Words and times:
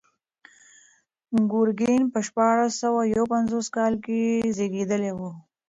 ګورګین 1.51 2.03
په 2.13 2.19
شپاړس 2.27 2.73
سوه 2.83 3.01
یو 3.15 3.23
پنځوس 3.33 3.67
کال 3.75 3.93
کې 4.05 4.19
زېږېدلی 4.55 5.11
و. 5.17 5.19